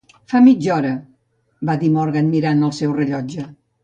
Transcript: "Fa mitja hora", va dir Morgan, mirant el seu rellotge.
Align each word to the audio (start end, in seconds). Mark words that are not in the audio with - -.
"Fa 0.31 0.39
mitja 0.43 0.71
hora", 0.77 0.93
va 1.71 1.75
dir 1.83 1.91
Morgan, 1.97 2.31
mirant 2.37 2.65
el 2.69 2.73
seu 2.79 2.97
rellotge. 3.01 3.47